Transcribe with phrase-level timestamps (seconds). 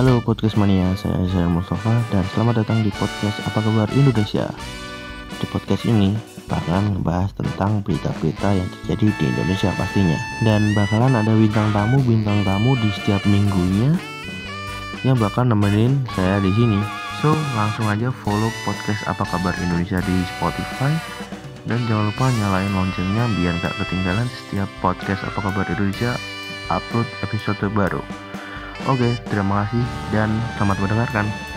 [0.00, 4.48] Halo podcast mania, saya Zain Mustafa dan selamat datang di podcast Apa Kabar Indonesia.
[5.36, 6.16] Di podcast ini
[6.48, 12.40] bakalan ngebahas tentang berita-berita yang terjadi di Indonesia pastinya dan bakalan ada bintang tamu bintang
[12.48, 13.92] tamu di setiap minggunya
[15.04, 16.80] yang bakal nemenin saya di sini.
[17.20, 20.96] So langsung aja follow podcast Apa Kabar Indonesia di Spotify
[21.68, 26.16] dan jangan lupa nyalain loncengnya biar gak ketinggalan setiap podcast Apa Kabar Indonesia
[26.72, 28.00] upload episode baru.
[28.88, 31.49] Oke, terima kasih dan selamat mendengarkan.